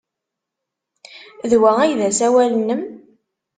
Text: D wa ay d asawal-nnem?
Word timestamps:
D 1.49 1.53
wa 1.61 1.71
ay 1.83 1.91
d 1.99 2.01
asawal-nnem? 2.09 2.83